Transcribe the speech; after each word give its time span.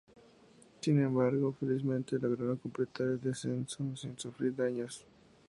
Sin 0.79 0.99
embargo, 0.99 1.53
felizmente 1.59 2.17
lograron 2.17 2.57
completar 2.57 3.05
el 3.05 3.21
descenso 3.21 3.95
sin 3.95 4.17
sufrir 4.17 4.55
daños. 4.55 5.05